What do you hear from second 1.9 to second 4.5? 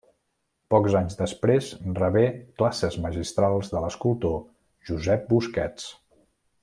rebé classes magistrals de l’escultor